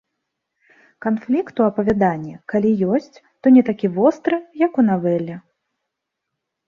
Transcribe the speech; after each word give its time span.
Канфлікт 1.05 1.55
у 1.63 1.65
апавяданні, 1.71 2.33
калі 2.53 2.71
ёсць, 2.95 3.13
то 3.41 3.45
не 3.59 3.63
такі 3.71 3.87
востры, 3.99 4.35
як 4.67 4.71
у 4.81 4.87
навеле. 4.93 5.35